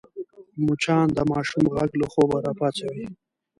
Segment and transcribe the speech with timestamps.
[0.65, 3.07] مچان د ماشوم غږ له خوبه راپاڅوي